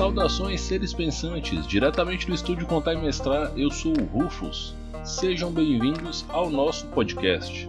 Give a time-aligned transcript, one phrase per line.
[0.00, 4.74] Saudações seres pensantes, diretamente do estúdio Contar e Mestrar, eu sou o Rufus.
[5.04, 7.66] Sejam bem-vindos ao nosso podcast.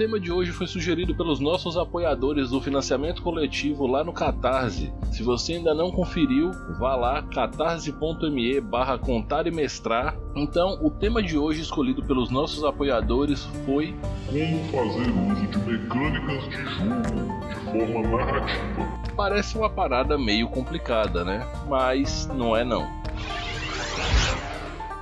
[0.00, 4.90] Tema de hoje foi sugerido pelos nossos apoiadores do financiamento coletivo lá no Catarse.
[5.12, 10.16] Se você ainda não conferiu, vá lá catarse.me barra contar e mestrar.
[10.34, 13.94] Então, o tema de hoje escolhido pelos nossos apoiadores foi
[14.24, 19.00] Como fazer uso de mecânicas de jogo de forma narrativa.
[19.14, 21.46] Parece uma parada meio complicada, né?
[21.68, 22.99] Mas não é não.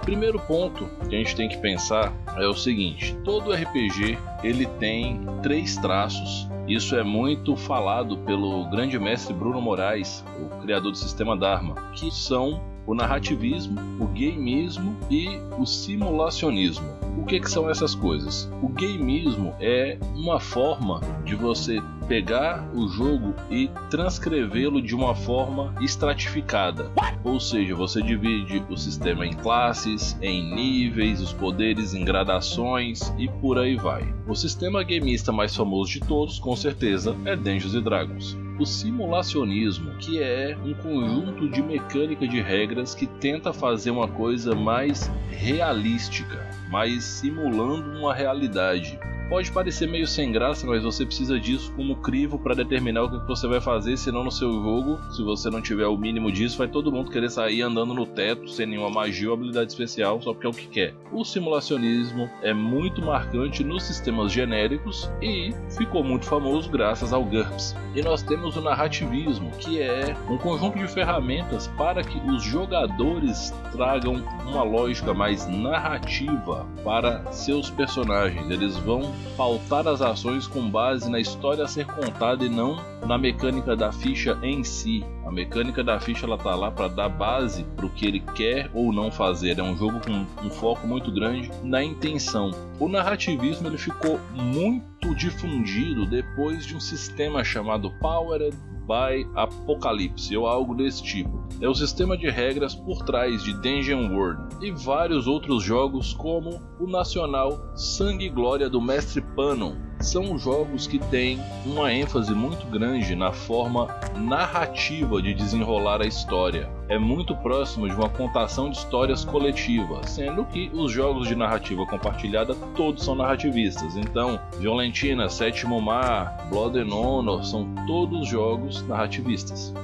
[0.09, 5.21] Primeiro ponto que a gente tem que pensar é o seguinte: todo RPG ele tem
[5.43, 6.49] três traços.
[6.67, 12.11] Isso é muito falado pelo grande mestre Bruno Moraes, o criador do sistema Dharma, que
[12.11, 16.89] são o narrativismo, o gameismo e o simulacionismo.
[17.19, 18.51] O que, que são essas coisas?
[18.63, 25.75] O gameismo é uma forma de você pegar o jogo e transcrevê-lo de uma forma
[25.81, 26.91] estratificada.
[27.23, 33.29] Ou seja, você divide o sistema em classes, em níveis, os poderes em gradações e
[33.29, 34.13] por aí vai.
[34.27, 40.21] O sistema gameista mais famoso de todos, com certeza, é Dungeons Dragons o simulacionismo, que
[40.21, 47.05] é um conjunto de mecânica de regras que tenta fazer uma coisa mais realística, mais
[47.05, 48.99] simulando uma realidade.
[49.29, 53.27] Pode parecer meio sem graça, mas você precisa disso como crivo para determinar o que
[53.29, 56.67] você vai fazer, senão no seu jogo, se você não tiver o mínimo disso, vai
[56.67, 60.47] todo mundo querer sair andando no teto sem nenhuma magia ou habilidade especial, só porque
[60.47, 60.95] é o que quer.
[61.13, 67.77] O simulacionismo é muito marcante nos sistemas genéricos e ficou muito famoso graças ao GURPS.
[67.95, 73.53] E nós temos o narrativismo, que é um conjunto de ferramentas para que os jogadores
[73.73, 78.51] tragam uma lógica mais narrativa para seus personagens.
[78.51, 83.17] Eles vão pautar as ações com base na história a ser contada e não na
[83.17, 85.05] mecânica da ficha em si.
[85.25, 88.71] A mecânica da ficha ela tá lá para dar base para o que ele quer
[88.75, 89.59] ou não fazer.
[89.59, 92.51] É um jogo com um foco muito grande na intenção.
[92.79, 98.57] O narrativismo ele ficou muito difundido depois de um sistema chamado Powered
[98.89, 101.47] by Apocalypse ou algo desse tipo.
[101.61, 106.63] É o sistema de regras por trás de Dungeon World e vários outros jogos como
[106.81, 109.75] o nacional Sangue e Glória do Mestre Panon.
[110.01, 116.78] São jogos que têm uma ênfase muito grande na forma narrativa de desenrolar a história.
[116.89, 121.85] É muito próximo de uma contação de histórias coletiva, sendo que os jogos de narrativa
[121.85, 123.95] compartilhada todos são narrativistas.
[123.95, 129.75] Então, Violentina, Sétimo Mar, Blood and Honor são todos jogos narrativistas.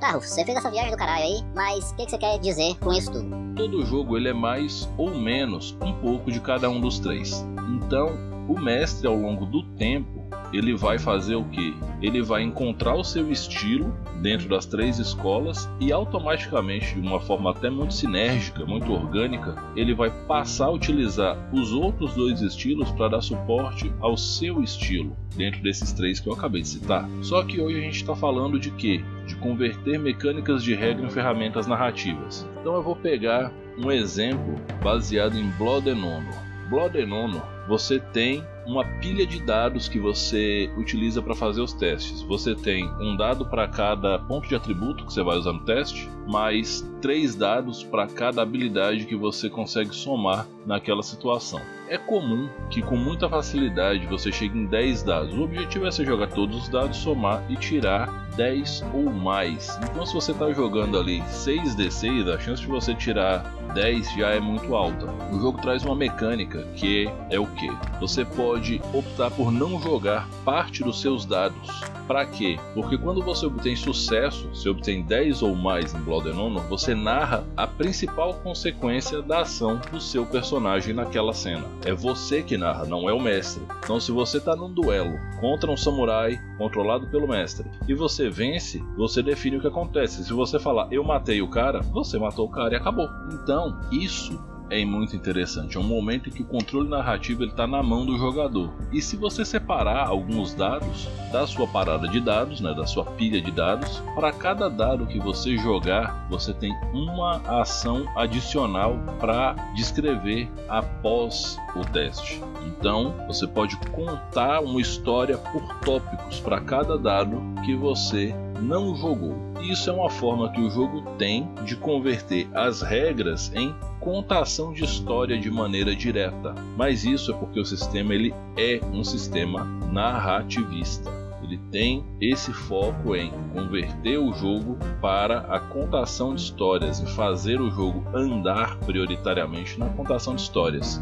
[0.00, 2.38] Tá, Rufus, você fez essa viagem do caralho aí, mas o que, que, você quer
[2.38, 3.54] dizer com isso tudo?
[3.56, 7.44] Todo jogo ele é mais ou menos um pouco de cada um dos três.
[7.70, 8.10] Então,
[8.46, 11.76] o mestre ao longo do tempo, ele vai fazer o que?
[12.00, 17.50] Ele vai encontrar o seu estilo dentro das três escolas e automaticamente, de uma forma
[17.50, 23.08] até muito sinérgica, muito orgânica, ele vai passar a utilizar os outros dois estilos para
[23.08, 27.08] dar suporte ao seu estilo dentro desses três que eu acabei de citar.
[27.22, 29.02] Só que hoje a gente está falando de quê?
[29.26, 32.48] De converter mecânicas de regra em ferramentas narrativas.
[32.60, 36.48] Então eu vou pegar um exemplo baseado em Blood and Honor.
[36.68, 41.72] Blood and Honor, você tem uma pilha de dados que você utiliza para fazer os
[41.72, 42.22] testes.
[42.22, 46.08] Você tem um dado para cada ponto de atributo que você vai usar no teste,
[46.26, 51.60] mais três dados para cada habilidade que você consegue somar naquela situação.
[51.88, 55.34] É comum que com muita facilidade você chegue em 10 dados.
[55.34, 59.78] O objetivo é você jogar todos os dados, somar e tirar 10 ou mais.
[59.90, 64.40] Então, se você está jogando ali 6d6, a chance de você tirar 10 já é
[64.40, 65.06] muito alta.
[65.32, 67.70] O jogo traz uma mecânica que é o que?
[68.00, 71.68] Você pode optar por não jogar parte dos seus dados.
[72.06, 72.58] Para quê?
[72.72, 76.94] Porque quando você obtém sucesso, se obtém 10 ou mais em Blood and Honor, você
[76.94, 81.66] narra a principal consequência da ação do seu personagem naquela cena.
[81.84, 83.62] É você que narra, não é o mestre.
[83.84, 88.82] Então, se você está num duelo contra um samurai controlado pelo mestre e você vence,
[88.96, 90.24] você define o que acontece.
[90.24, 93.08] Se você falar eu matei o cara, você matou o cara e acabou.
[93.32, 94.38] Então, isso
[94.70, 95.76] é muito interessante.
[95.76, 98.72] É um momento em que o controle narrativo está na mão do jogador.
[98.92, 103.40] E se você separar alguns dados da sua parada de dados, né, da sua pilha
[103.40, 110.50] de dados, para cada dado que você jogar, você tem uma ação adicional para descrever
[110.68, 112.40] após o teste.
[112.66, 119.36] Então, você pode contar uma história por tópicos para cada dado que você não jogou.
[119.60, 124.84] Isso é uma forma que o jogo tem de converter as regras em contação de
[124.84, 126.54] história de maneira direta.
[126.76, 131.10] Mas isso é porque o sistema ele é um sistema narrativista.
[131.42, 137.60] Ele tem esse foco em converter o jogo para a contação de histórias e fazer
[137.60, 141.00] o jogo andar prioritariamente na contação de histórias.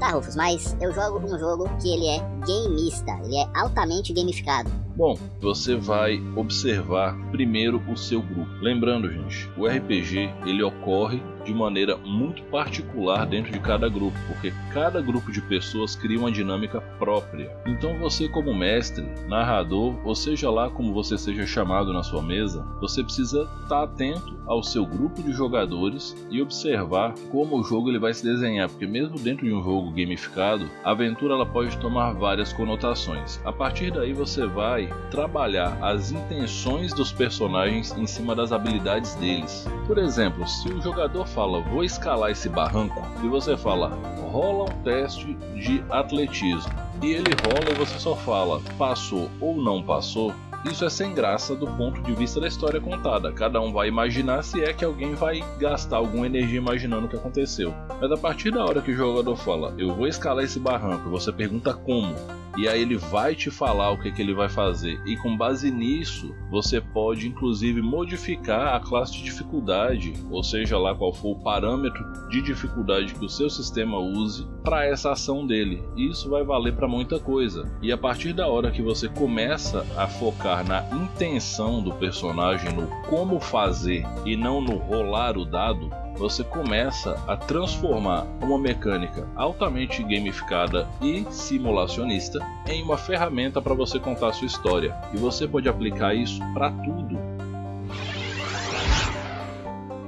[0.00, 4.81] Tá, Rufus, mas eu jogo um jogo que ele é gameista, ele é altamente gamificado.
[4.94, 8.50] Bom, você vai observar primeiro o seu grupo.
[8.60, 14.52] Lembrando, gente, o RPG ele ocorre de maneira muito particular dentro de cada grupo, porque
[14.72, 17.50] cada grupo de pessoas cria uma dinâmica própria.
[17.66, 22.64] Então você como mestre, narrador, ou seja lá como você seja chamado na sua mesa,
[22.80, 27.98] você precisa estar atento ao seu grupo de jogadores e observar como o jogo ele
[27.98, 32.12] vai se desenhar, porque mesmo dentro de um jogo gamificado, a aventura ela pode tomar
[32.12, 33.40] várias conotações.
[33.44, 39.64] A partir daí você vai trabalhar as intenções dos personagens em cima das habilidades deles.
[39.86, 43.90] Por exemplo, se o jogador fala vou escalar esse barranco e você fala
[44.32, 49.84] rola um teste de atletismo e ele rola e você só fala passou ou não
[49.84, 53.32] passou, isso é sem graça do ponto de vista da história contada.
[53.32, 57.16] Cada um vai imaginar se é que alguém vai gastar alguma energia imaginando o que
[57.16, 57.74] aconteceu.
[58.00, 61.32] Mas a partir da hora que o jogador fala, eu vou escalar esse barranco, você
[61.32, 62.14] pergunta como,
[62.56, 65.00] e aí ele vai te falar o que, que ele vai fazer.
[65.06, 70.94] E com base nisso, você pode inclusive modificar a classe de dificuldade, ou seja lá
[70.94, 75.82] qual for o parâmetro de dificuldade que o seu sistema use para essa ação dele.
[75.96, 77.70] Isso vai valer para muita coisa.
[77.82, 82.86] E a partir da hora que você começa a focar na intenção do personagem, no
[83.08, 90.02] como fazer e não no rolar o dado, você começa a transformar uma mecânica altamente
[90.02, 92.38] gamificada e simulacionista
[92.68, 94.94] em uma ferramenta para você contar sua história.
[95.12, 97.18] E você pode aplicar isso para tudo.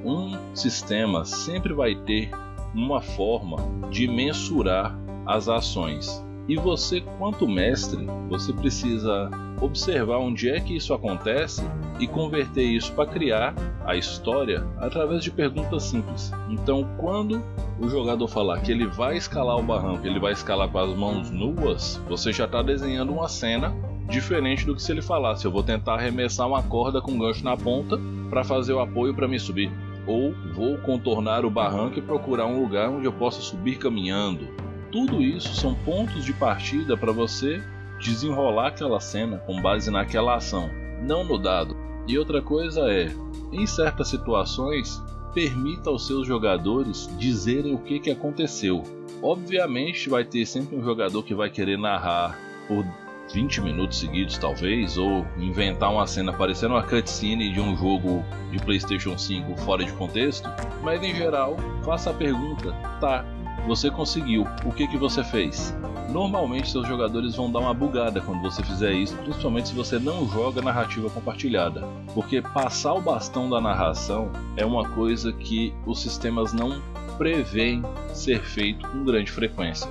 [0.05, 2.31] Um sistema sempre vai ter
[2.75, 3.57] uma forma
[3.91, 6.23] de mensurar as ações.
[6.47, 9.31] E você, quanto mestre, você precisa
[9.61, 11.63] observar onde é que isso acontece
[11.99, 13.55] e converter isso para criar
[13.87, 16.33] a história através de perguntas simples.
[16.51, 17.43] Então, quando
[17.81, 21.31] o jogador falar que ele vai escalar o barranco, ele vai escalar com as mãos
[21.31, 23.75] nuas, você já está desenhando uma cena
[24.09, 27.45] diferente do que se ele falasse: eu vou tentar arremessar uma corda com um gancho
[27.45, 27.99] na ponta
[28.29, 29.71] para fazer o apoio para me subir.
[30.07, 34.49] Ou vou contornar o barranco e procurar um lugar onde eu possa subir caminhando.
[34.93, 37.63] Tudo isso são pontos de partida para você
[37.99, 40.71] desenrolar aquela cena com base naquela ação,
[41.03, 41.77] não no dado.
[42.07, 43.11] E outra coisa é,
[43.53, 45.03] em certas situações,
[45.33, 48.83] permita aos seus jogadores dizerem o que, que aconteceu.
[49.23, 52.85] Obviamente vai ter sempre um jogador que vai querer narrar por
[53.33, 58.59] 20 minutos seguidos, talvez, ou inventar uma cena parecendo uma cutscene de um jogo de
[58.59, 60.49] PlayStation 5 fora de contexto,
[60.83, 63.25] mas em geral, faça a pergunta: tá,
[63.67, 65.75] você conseguiu, o que, que você fez?
[66.11, 70.29] Normalmente seus jogadores vão dar uma bugada quando você fizer isso, principalmente se você não
[70.29, 71.83] joga narrativa compartilhada,
[72.13, 76.81] porque passar o bastão da narração é uma coisa que os sistemas não
[77.17, 77.83] prevêem
[78.13, 79.91] ser feito com grande frequência.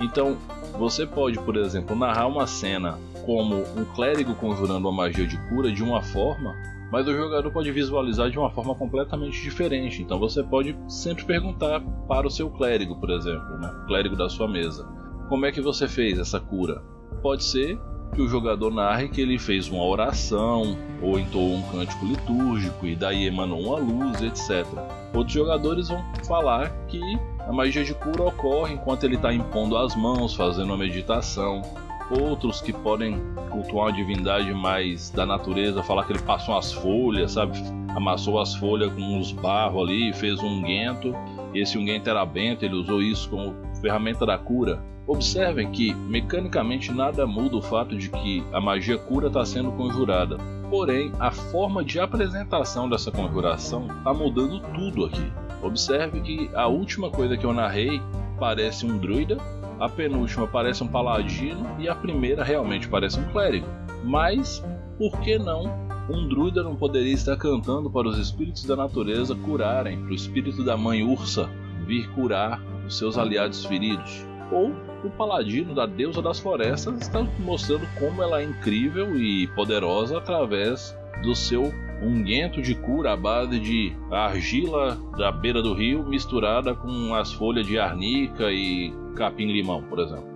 [0.00, 0.38] Então,
[0.80, 5.70] você pode, por exemplo, narrar uma cena como um clérigo conjurando uma magia de cura
[5.70, 6.56] de uma forma,
[6.90, 10.00] mas o jogador pode visualizar de uma forma completamente diferente.
[10.00, 13.70] Então você pode sempre perguntar para o seu clérigo, por exemplo, né?
[13.82, 14.88] o clérigo da sua mesa,
[15.28, 16.82] como é que você fez essa cura?
[17.20, 17.78] Pode ser
[18.14, 22.96] que o jogador narre que ele fez uma oração ou entoou um cântico litúrgico e
[22.96, 24.66] daí emanou uma luz, etc.
[25.14, 27.00] Outros jogadores vão falar que
[27.40, 31.62] a magia de cura ocorre enquanto ele está impondo as mãos, fazendo uma meditação
[32.10, 37.32] outros que podem cultuar uma divindade mais da natureza, falar que ele passou as folhas,
[37.32, 37.58] sabe?
[37.94, 41.14] Amassou as folhas com uns barros ali, fez um unguento,
[41.54, 44.82] e esse unguento era bento, ele usou isso como ferramenta da cura.
[45.10, 50.36] Observem que mecanicamente nada muda o fato de que a magia cura está sendo conjurada.
[50.70, 55.32] Porém, a forma de apresentação dessa conjuração está mudando tudo aqui.
[55.64, 58.00] Observe que a última coisa que eu narrei
[58.38, 59.36] parece um druida
[59.80, 63.66] a penúltima parece um paladino e a primeira realmente parece um clérigo.
[64.04, 64.62] Mas
[64.96, 65.64] por que não
[66.08, 70.62] um druida não poderia estar cantando para os espíritos da natureza curarem, para o espírito
[70.62, 71.50] da mãe ursa
[71.84, 74.24] vir curar os seus aliados feridos?
[74.52, 80.18] Ou o paladino da deusa das florestas está mostrando como ela é incrível e poderosa
[80.18, 86.74] através do seu unguento de cura à base de argila da beira do rio misturada
[86.74, 90.30] com as folhas de arnica e capim-limão, por exemplo.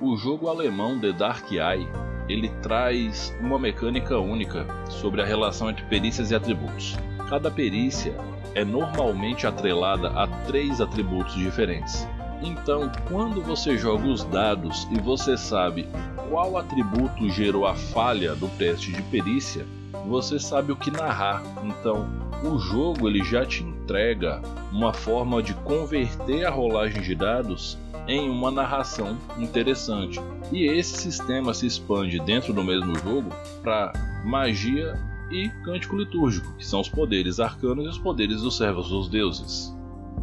[0.00, 1.86] o jogo alemão The Dark Eye
[2.28, 6.96] ele traz uma mecânica única sobre a relação entre perícias e atributos.
[7.30, 8.12] Cada perícia
[8.56, 12.04] é normalmente atrelada a três atributos diferentes.
[12.42, 15.86] Então, quando você joga os dados e você sabe
[16.28, 19.64] qual atributo gerou a falha do teste de perícia,
[20.08, 21.40] você sabe o que narrar.
[21.62, 22.08] Então,
[22.42, 28.28] o jogo ele já te entrega uma forma de converter a rolagem de dados em
[28.28, 30.20] uma narração interessante.
[30.50, 33.30] E esse sistema se expande dentro do mesmo jogo
[33.62, 33.92] para
[34.24, 34.98] magia
[35.30, 39.74] e cântico litúrgico, que são os poderes arcanos e os poderes dos servos dos deuses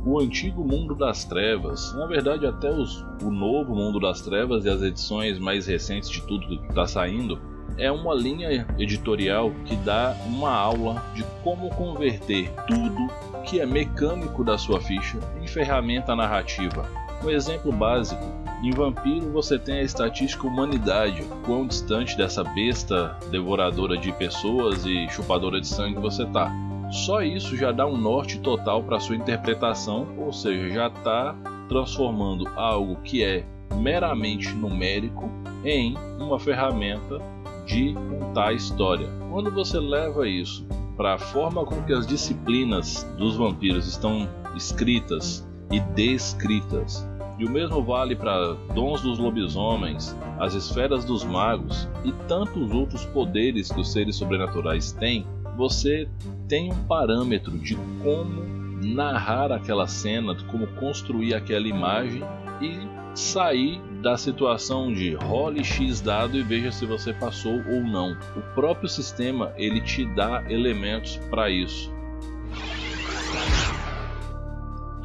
[0.08, 4.70] o antigo mundo das trevas, na verdade até os, o novo mundo das trevas e
[4.70, 7.38] as edições mais recentes de tudo que está saindo,
[7.78, 13.08] é uma linha editorial que dá uma aula de como converter tudo
[13.44, 16.90] que é mecânico da sua ficha em ferramenta narrativa.
[17.24, 18.24] Um exemplo básico:
[18.64, 25.08] em Vampiro você tem a estatística humanidade, quão distante dessa besta devoradora de pessoas e
[25.10, 26.52] chupadora de sangue você está.
[26.90, 31.36] Só isso já dá um norte total para sua interpretação, ou seja, já está
[31.68, 33.46] transformando algo que é
[33.76, 35.30] meramente numérico
[35.64, 37.22] em uma ferramenta
[37.66, 39.08] de contar a história.
[39.30, 45.48] Quando você leva isso para a forma com que as disciplinas dos vampiros estão escritas
[45.70, 47.06] e descritas,
[47.38, 53.06] e o mesmo vale para dons dos lobisomens, as esferas dos magos e tantos outros
[53.06, 55.26] poderes que os seres sobrenaturais têm,
[55.56, 56.08] você
[56.48, 58.44] tem um parâmetro de como
[58.82, 62.24] narrar aquela cena, como construir aquela imagem
[62.62, 62.78] e
[63.16, 68.16] sair da situação de role X dado e veja se você passou ou não.
[68.36, 71.92] O próprio sistema ele te dá elementos para isso.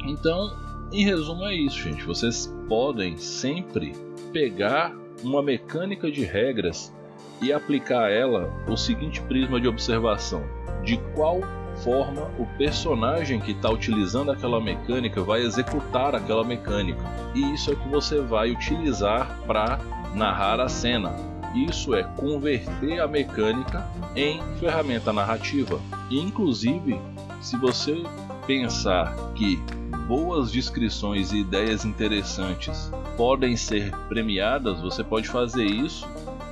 [0.05, 0.51] Então,
[0.93, 2.05] em resumo é isso, gente.
[2.05, 3.93] Vocês podem sempre
[4.31, 6.93] pegar uma mecânica de regras
[7.41, 10.43] e aplicar a ela o seguinte prisma de observação:
[10.83, 11.41] de qual
[11.83, 17.03] forma o personagem que está utilizando aquela mecânica vai executar aquela mecânica.
[17.33, 19.79] E isso é que você vai utilizar para
[20.13, 21.15] narrar a cena.
[21.55, 25.79] Isso é converter a mecânica em ferramenta narrativa.
[26.09, 26.99] E, inclusive,
[27.41, 28.03] se você
[28.45, 29.59] pensar que
[30.07, 36.07] boas descrições e ideias interessantes podem ser premiadas, você pode fazer isso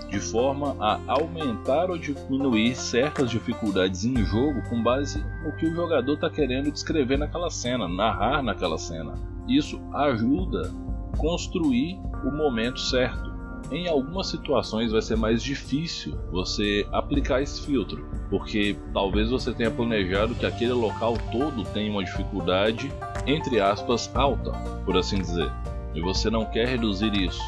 [0.10, 5.74] de forma a aumentar ou diminuir certas dificuldades em jogo com base no que o
[5.74, 9.14] jogador está querendo descrever naquela cena, narrar naquela cena.
[9.48, 10.70] Isso ajuda
[11.14, 13.31] a construir o momento certo.
[13.70, 19.72] Em algumas situações vai ser mais difícil você aplicar esse filtro, porque talvez você tenha
[19.72, 22.92] planejado que aquele local todo tenha uma dificuldade,
[23.28, 24.52] entre aspas, alta,
[24.86, 25.52] por assim dizer,
[25.94, 27.42] e você não quer reduzir isso.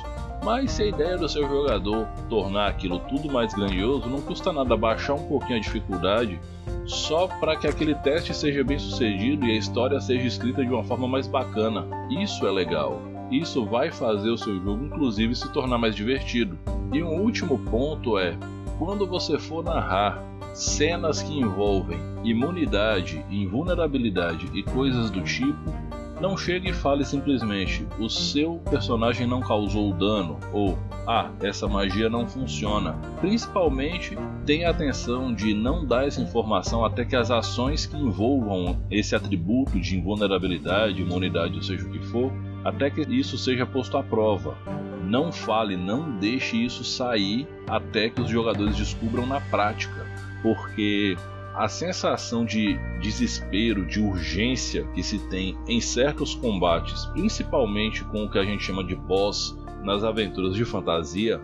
[0.43, 4.75] Mas se a ideia do seu jogador tornar aquilo tudo mais grandioso, não custa nada
[4.75, 6.39] baixar um pouquinho a dificuldade
[6.85, 10.83] só para que aquele teste seja bem sucedido e a história seja escrita de uma
[10.83, 11.87] forma mais bacana.
[12.09, 13.12] Isso é legal.
[13.31, 16.57] Isso vai fazer o seu jogo, inclusive, se tornar mais divertido.
[16.91, 18.37] E um último ponto é:
[18.77, 25.73] quando você for narrar cenas que envolvem imunidade, invulnerabilidade e coisas do tipo,
[26.21, 32.09] não chegue e fale simplesmente: o seu personagem não causou dano ou ah, essa magia
[32.09, 32.93] não funciona.
[33.19, 39.15] Principalmente, tenha atenção de não dar essa informação até que as ações que envolvam esse
[39.15, 42.31] atributo de invulnerabilidade, imunidade, ou seja o que for,
[42.63, 44.57] até que isso seja posto à prova.
[45.05, 50.05] Não fale, não deixe isso sair até que os jogadores descubram na prática,
[50.41, 51.17] porque
[51.53, 58.29] a sensação de desespero, de urgência que se tem em certos combates, principalmente com o
[58.29, 61.39] que a gente chama de boss nas aventuras de fantasia,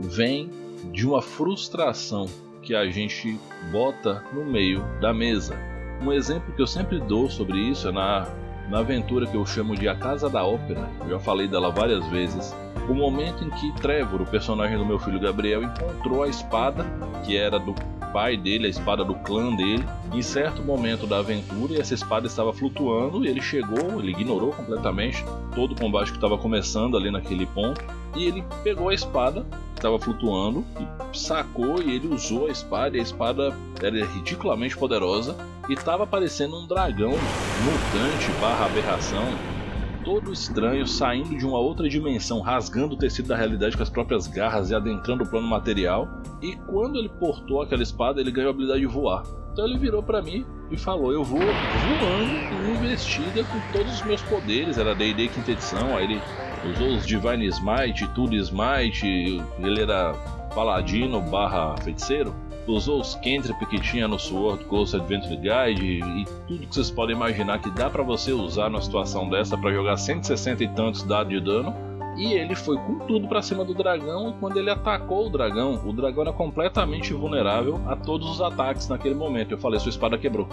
[0.00, 0.50] vem
[0.90, 2.26] de uma frustração
[2.60, 3.38] que a gente
[3.70, 5.56] bota no meio da mesa.
[6.00, 8.26] Um exemplo que eu sempre dou sobre isso é na,
[8.72, 12.56] na aventura que eu chamo de A Casa da Ópera, já falei dela várias vezes.
[12.88, 16.86] O momento em que Trevor, o personagem do meu filho Gabriel, encontrou a espada
[17.22, 17.74] que era do
[18.14, 19.84] pai dele, a espada do clã dele.
[20.10, 25.22] Em certo momento da aventura, essa espada estava flutuando e ele chegou, ele ignorou completamente
[25.54, 27.84] todo o combate que estava começando ali naquele ponto.
[28.14, 32.96] E ele pegou a espada que estava flutuando e sacou e ele usou a espada.
[32.96, 35.36] E a espada era ridiculamente poderosa
[35.68, 39.24] e estava parecendo um dragão mutante barra aberração
[40.04, 44.26] todo estranho, saindo de uma outra dimensão, rasgando o tecido da realidade com as próprias
[44.26, 46.08] garras e adentrando o plano material.
[46.40, 49.22] E quando ele portou aquela espada, ele ganhou a habilidade de voar.
[49.52, 54.22] Então ele virou para mim e falou: Eu vou voando investida com todos os meus
[54.22, 54.78] poderes.
[54.78, 55.96] Era D&D quinta edição.
[55.96, 56.22] Aí ele
[56.64, 60.14] usou os Divine Smite, Tudo Smite, ele era
[60.54, 62.34] paladino barra feiticeiro,
[62.66, 67.16] usou os cantrip que tinha no Sword Coast Adventure Guide e tudo que vocês podem
[67.16, 71.32] imaginar que dá para você usar numa situação dessa para jogar 160 e tantos dados
[71.32, 71.74] de dano.
[72.16, 75.80] E ele foi com tudo para cima do dragão e quando ele atacou o dragão,
[75.82, 79.52] o dragão era completamente vulnerável a todos os ataques naquele momento.
[79.52, 80.46] Eu falei, sua espada quebrou.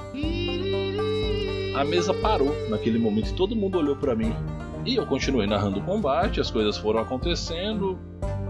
[1.75, 4.33] A mesa parou naquele momento e todo mundo olhou para mim.
[4.89, 7.99] E eu continuei narrando o combate, as coisas foram acontecendo,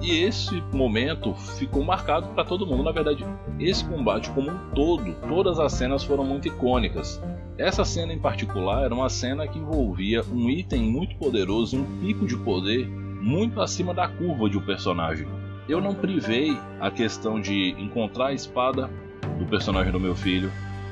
[0.01, 2.81] e esse momento ficou marcado para todo mundo.
[2.81, 3.25] Na verdade,
[3.60, 7.22] esse combate como um todo, todas as cenas foram muito icônicas.
[7.58, 12.25] Essa cena em particular era uma cena que envolvia um item muito poderoso, um pico
[12.25, 15.27] de poder muito acima da curva de um personagem.
[15.67, 18.89] Eu não privei a questão de encontrar a espada
[19.38, 20.50] do personagem do meu filho,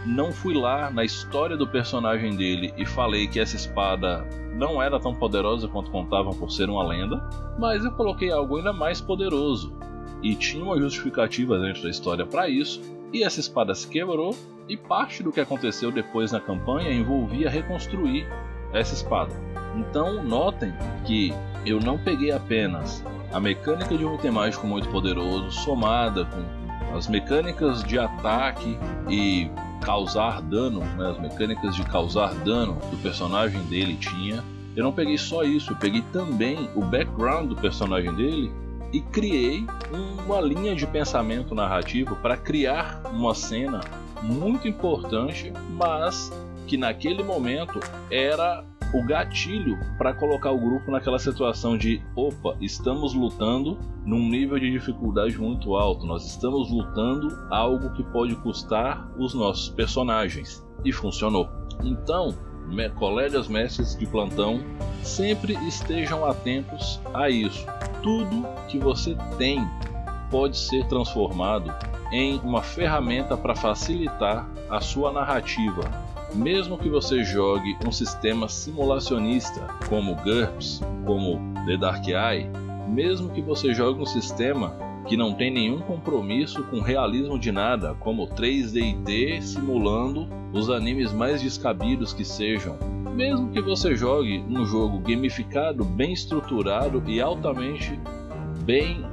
[0.07, 4.99] não fui lá na história do personagem dele e falei que essa espada não era
[4.99, 7.21] tão poderosa quanto contavam por ser uma lenda,
[7.59, 9.75] mas eu coloquei algo ainda mais poderoso.
[10.23, 12.81] E tinha uma justificativa dentro da história para isso,
[13.13, 14.35] e essa espada se quebrou,
[14.67, 18.27] e parte do que aconteceu depois na campanha envolvia reconstruir
[18.73, 19.33] essa espada.
[19.75, 20.73] Então notem
[21.05, 21.33] que
[21.65, 27.07] eu não peguei apenas a mecânica de um item mágico muito poderoso somada com as
[27.07, 28.77] mecânicas de ataque
[29.09, 29.49] e
[29.87, 34.43] causar dano, né, as mecânicas de causar dano que o personagem dele tinha.
[34.75, 38.51] Eu não peguei só isso, eu peguei também o background do personagem dele
[38.91, 39.65] e criei
[40.25, 43.79] uma linha de pensamento narrativo para criar uma cena
[44.21, 46.33] muito importante, mas
[46.67, 47.79] que naquele momento
[48.11, 54.57] era o gatilho para colocar o grupo naquela situação de opa, estamos lutando num nível
[54.57, 60.65] de dificuldade muito alto, nós estamos lutando algo que pode custar os nossos personagens.
[60.85, 61.49] E funcionou.
[61.83, 62.33] Então,
[62.67, 64.61] me, colegas mestres de plantão,
[65.03, 67.65] sempre estejam atentos a isso.
[68.01, 69.67] Tudo que você tem
[70.29, 71.73] pode ser transformado
[72.11, 75.81] em uma ferramenta para facilitar a sua narrativa,
[76.37, 82.49] mesmo que você jogue um sistema simulacionista como GURPS, como The Dark Eye,
[82.87, 84.75] mesmo que você jogue um sistema
[85.07, 91.41] que não tem nenhum compromisso com realismo de nada, como 3D&D simulando os animes mais
[91.41, 92.77] descabidos que sejam,
[93.15, 97.99] mesmo que você jogue um jogo gamificado, bem estruturado e altamente
[98.63, 99.03] bem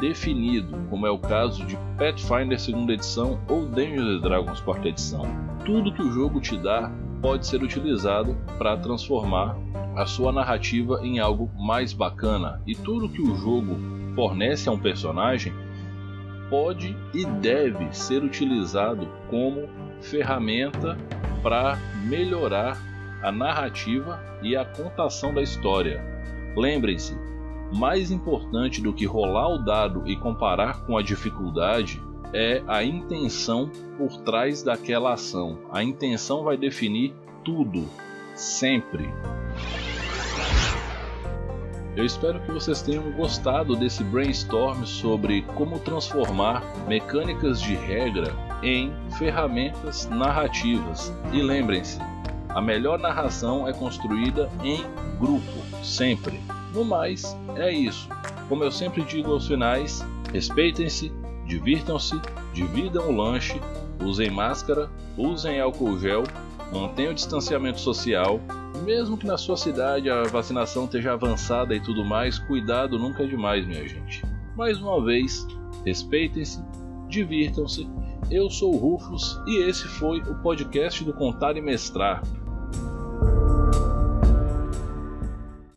[0.00, 5.49] definido, como é o caso de Pathfinder 2 edição ou Dungeons Dragons 4 edição.
[5.70, 6.90] Tudo que o jogo te dá
[7.22, 9.56] pode ser utilizado para transformar
[9.94, 13.78] a sua narrativa em algo mais bacana, e tudo que o jogo
[14.16, 15.52] fornece a um personagem
[16.50, 19.68] pode e deve ser utilizado como
[20.00, 20.98] ferramenta
[21.40, 22.76] para melhorar
[23.22, 26.02] a narrativa e a contação da história.
[26.56, 27.16] Lembrem-se,
[27.72, 33.70] mais importante do que rolar o dado e comparar com a dificuldade é a intenção
[33.96, 35.58] por trás daquela ação.
[35.70, 37.14] A intenção vai definir
[37.44, 37.88] tudo,
[38.34, 39.08] sempre.
[41.96, 48.92] Eu espero que vocês tenham gostado desse brainstorm sobre como transformar mecânicas de regra em
[49.18, 51.12] ferramentas narrativas.
[51.32, 51.98] E lembrem-se,
[52.48, 54.84] a melhor narração é construída em
[55.18, 56.40] grupo, sempre.
[56.72, 58.08] No mais, é isso.
[58.48, 61.12] Como eu sempre digo aos finais, respeitem-se,
[61.50, 62.14] divirtam-se,
[62.54, 63.60] dividam o lanche,
[64.00, 66.22] usem máscara, usem álcool gel,
[66.72, 68.40] mantenham o distanciamento social.
[68.84, 73.26] Mesmo que na sua cidade a vacinação esteja avançada e tudo mais, cuidado nunca é
[73.26, 74.22] demais, minha gente.
[74.56, 75.46] Mais uma vez,
[75.84, 76.62] respeitem-se,
[77.08, 77.86] divirtam-se.
[78.30, 82.22] Eu sou o Rufus e esse foi o podcast do Contar e Mestrar.